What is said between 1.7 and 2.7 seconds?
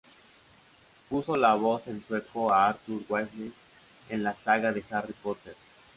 en sueco a